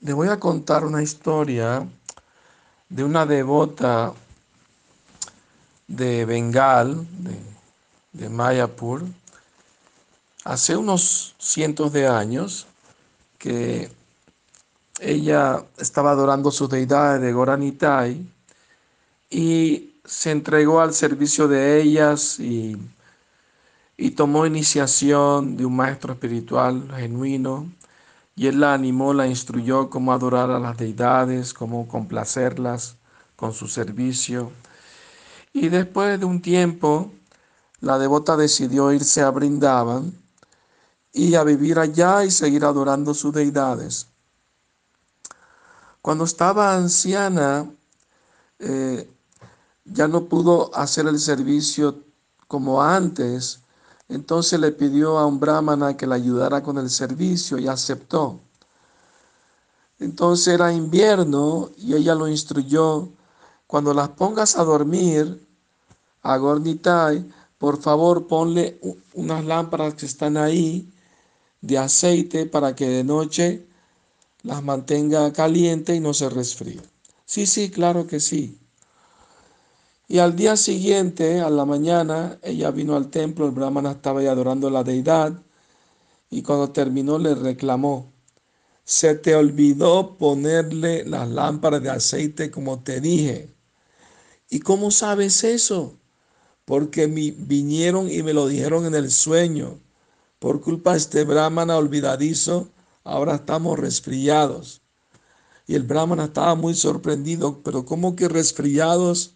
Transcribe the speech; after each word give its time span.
Le 0.00 0.12
voy 0.12 0.28
a 0.28 0.38
contar 0.38 0.84
una 0.84 1.02
historia 1.02 1.84
de 2.88 3.02
una 3.02 3.26
devota 3.26 4.14
de 5.88 6.24
Bengal, 6.24 7.04
de, 7.18 7.36
de 8.12 8.28
Mayapur, 8.28 9.02
hace 10.44 10.76
unos 10.76 11.34
cientos 11.38 11.92
de 11.92 12.06
años 12.06 12.68
que 13.38 13.90
ella 15.00 15.64
estaba 15.78 16.12
adorando 16.12 16.52
sus 16.52 16.70
deidades 16.70 17.20
de 17.20 17.32
Goranitai 17.32 18.24
y 19.28 19.94
se 20.04 20.30
entregó 20.30 20.80
al 20.80 20.94
servicio 20.94 21.48
de 21.48 21.82
ellas 21.82 22.38
y, 22.38 22.76
y 23.96 24.12
tomó 24.12 24.46
iniciación 24.46 25.56
de 25.56 25.66
un 25.66 25.74
maestro 25.74 26.12
espiritual 26.12 26.88
genuino 26.96 27.68
y 28.38 28.46
él 28.46 28.60
la 28.60 28.72
animó, 28.72 29.12
la 29.12 29.26
instruyó 29.26 29.90
cómo 29.90 30.12
adorar 30.12 30.52
a 30.52 30.60
las 30.60 30.76
deidades, 30.76 31.52
cómo 31.52 31.88
complacerlas 31.88 32.94
con 33.34 33.52
su 33.52 33.66
servicio. 33.66 34.52
Y 35.52 35.68
después 35.70 36.20
de 36.20 36.24
un 36.24 36.40
tiempo, 36.40 37.10
la 37.80 37.98
devota 37.98 38.36
decidió 38.36 38.92
irse 38.92 39.22
a 39.22 39.30
Brindaban 39.30 40.12
y 41.12 41.34
a 41.34 41.42
vivir 41.42 41.80
allá 41.80 42.24
y 42.24 42.30
seguir 42.30 42.64
adorando 42.64 43.12
sus 43.12 43.34
deidades. 43.34 44.06
Cuando 46.00 46.22
estaba 46.22 46.76
anciana, 46.76 47.68
eh, 48.60 49.10
ya 49.84 50.06
no 50.06 50.26
pudo 50.26 50.72
hacer 50.76 51.08
el 51.08 51.18
servicio 51.18 52.04
como 52.46 52.80
antes, 52.84 53.64
entonces 54.08 54.58
le 54.58 54.72
pidió 54.72 55.18
a 55.18 55.26
un 55.26 55.38
brahmana 55.38 55.96
que 55.96 56.06
le 56.06 56.14
ayudara 56.14 56.62
con 56.62 56.78
el 56.78 56.90
servicio 56.90 57.58
y 57.58 57.68
aceptó. 57.68 58.40
Entonces 59.98 60.54
era 60.54 60.72
invierno 60.72 61.70
y 61.76 61.94
ella 61.94 62.14
lo 62.14 62.28
instruyó, 62.28 63.08
cuando 63.66 63.92
las 63.92 64.08
pongas 64.10 64.56
a 64.56 64.64
dormir 64.64 65.46
a 66.22 66.36
Gornitai, 66.38 67.28
por 67.58 67.82
favor 67.82 68.26
ponle 68.26 68.80
unas 69.14 69.44
lámparas 69.44 69.94
que 69.94 70.06
están 70.06 70.36
ahí 70.36 70.88
de 71.60 71.76
aceite 71.76 72.46
para 72.46 72.74
que 72.74 72.88
de 72.88 73.04
noche 73.04 73.66
las 74.42 74.62
mantenga 74.62 75.32
caliente 75.32 75.94
y 75.94 76.00
no 76.00 76.14
se 76.14 76.30
resfríe. 76.30 76.80
Sí, 77.26 77.46
sí, 77.46 77.70
claro 77.70 78.06
que 78.06 78.20
sí. 78.20 78.58
Y 80.10 80.20
al 80.20 80.34
día 80.34 80.56
siguiente, 80.56 81.40
a 81.40 81.50
la 81.50 81.66
mañana, 81.66 82.38
ella 82.42 82.70
vino 82.70 82.96
al 82.96 83.10
templo, 83.10 83.44
el 83.44 83.52
brahmana 83.52 83.92
estaba 83.92 84.20
ahí 84.20 84.26
adorando 84.26 84.68
a 84.68 84.70
la 84.70 84.82
deidad 84.82 85.34
y 86.30 86.42
cuando 86.42 86.70
terminó 86.70 87.18
le 87.18 87.34
reclamó, 87.34 88.10
se 88.84 89.14
te 89.16 89.34
olvidó 89.34 90.16
ponerle 90.16 91.04
las 91.04 91.28
lámparas 91.28 91.82
de 91.82 91.90
aceite 91.90 92.50
como 92.50 92.82
te 92.82 93.02
dije. 93.02 93.54
¿Y 94.48 94.60
cómo 94.60 94.90
sabes 94.90 95.44
eso? 95.44 95.98
Porque 96.64 97.06
me 97.06 97.32
vinieron 97.32 98.10
y 98.10 98.22
me 98.22 98.32
lo 98.32 98.48
dijeron 98.48 98.86
en 98.86 98.94
el 98.94 99.10
sueño. 99.10 99.78
Por 100.38 100.62
culpa 100.62 100.92
de 100.92 100.98
este 100.98 101.24
brahmana 101.24 101.76
olvidadizo, 101.76 102.70
ahora 103.04 103.34
estamos 103.34 103.78
resfriados. 103.78 104.80
Y 105.66 105.74
el 105.74 105.82
brahmana 105.82 106.24
estaba 106.24 106.54
muy 106.54 106.74
sorprendido, 106.74 107.62
pero 107.62 107.84
¿cómo 107.84 108.16
que 108.16 108.26
resfriados? 108.28 109.34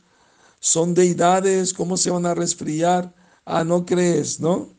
Son 0.63 0.95
deidades, 0.95 1.75
¿cómo 1.75 1.97
se 1.97 2.11
van 2.11 2.25
a 2.25 2.37
resfriar? 2.37 3.13
Ah, 3.45 3.65
no 3.65 3.85
crees, 3.85 4.39
¿no? 4.39 4.73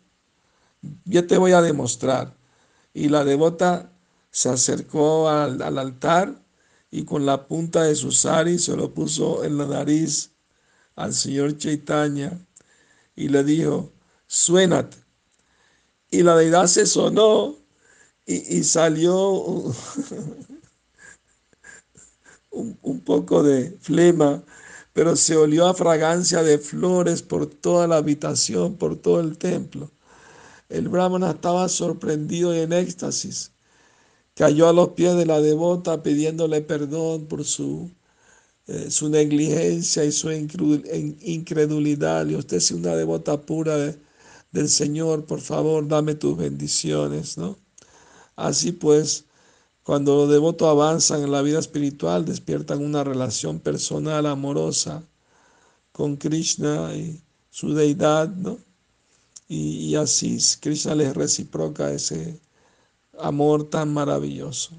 Ya 1.04 1.28
te 1.28 1.38
voy 1.38 1.52
a 1.52 1.62
demostrar. 1.62 2.34
Y 2.94 3.10
la 3.10 3.26
devota 3.26 3.92
se 4.32 4.48
acercó 4.48 5.28
al, 5.28 5.62
altar 5.62 6.42
y 6.90 7.04
con 7.04 7.26
la 7.26 7.48
punta 7.48 7.84
de 7.84 7.96
su 7.96 8.14
sari 8.14 8.60
se 8.60 8.78
lo 8.78 8.94
puso 8.94 9.44
en 9.44 9.58
la 9.58 9.66
nariz 9.66 10.32
al 10.96 11.14
señor 11.14 11.58
Chaitanya 11.58 12.32
y 13.14 13.28
le 13.28 13.44
dijo, 13.44 13.92
suénate. 14.26 14.96
Y 16.10 16.24
la 16.24 16.38
deidad 16.38 16.68
se 16.68 16.86
sonó 16.86 17.58
y, 18.26 18.64
salió 18.64 19.32
un, 19.32 19.76
un 22.82 23.02
poco 23.02 23.44
de 23.44 23.78
flema 23.82 24.42
pero 24.94 25.16
se 25.16 25.36
olió 25.36 25.68
a 25.68 25.74
fragancia 25.74 26.44
de 26.44 26.60
flores 26.60 27.22
por 27.24 27.48
toda 27.48 27.88
la 27.88 27.98
habitación, 27.98 28.76
por 28.78 28.96
todo 28.96 29.20
el 29.20 29.38
templo. 29.38 29.92
El 30.70 30.90
brahmana 30.90 31.32
estaba 31.32 31.68
sorprendido 31.70 32.56
y 32.56 32.60
en 32.60 32.74
éxtasis. 32.74 33.52
Cayó 34.36 34.70
a 34.70 34.74
los 34.74 34.90
pies 34.90 35.16
de 35.16 35.26
la 35.26 35.42
devota 35.42 36.02
pidiéndole 36.04 36.62
perdón 36.62 37.28
por 37.28 37.44
su, 37.44 37.92
eh, 38.68 38.90
su 38.90 39.10
negligencia 39.10 40.04
y 40.06 40.12
su 40.12 40.32
incredulidad. 40.32 42.28
Y 42.28 42.36
usted 42.36 42.58
es 42.58 42.72
una 42.72 42.96
devota 42.96 43.42
pura 43.42 43.78
del 44.52 44.70
Señor, 44.70 45.26
por 45.26 45.42
favor, 45.42 45.88
dame 45.88 46.16
tus 46.16 46.38
bendiciones, 46.38 47.38
¿no? 47.38 47.58
Así 48.36 48.72
pues, 48.72 49.26
cuando 49.84 50.16
los 50.16 50.30
devotos 50.30 50.68
avanzan 50.70 51.24
en 51.24 51.32
la 51.32 51.42
vida 51.42 51.60
espiritual, 51.60 52.26
despiertan 52.26 52.84
una 52.84 53.04
relación 53.04 53.60
personal, 53.60 54.26
amorosa 54.26 55.04
con 55.92 56.16
Krishna 56.16 56.96
y 56.96 57.22
su 57.50 57.74
deidad, 57.74 58.30
¿no? 58.30 58.58
Y, 59.48 59.90
y 59.90 59.96
así 59.96 60.38
Krishna 60.62 60.96
les 60.96 61.14
reciproca 61.14 61.92
ese 61.92 62.40
amor 63.20 63.70
tan 63.70 63.94
maravilloso. 63.94 64.72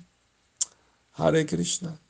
Hare 1.12 1.46
Krishna. 1.46 2.00